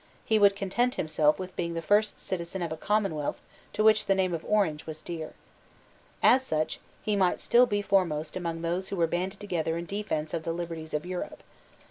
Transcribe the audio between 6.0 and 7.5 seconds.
As such, he might